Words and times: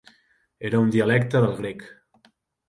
Era 0.69 0.79
un 0.85 0.89
dialecte 0.95 1.43
del 1.45 1.53
grec. 1.61 1.85